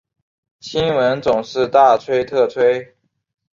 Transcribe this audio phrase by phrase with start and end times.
[0.61, 2.95] 新闻总是大吹特吹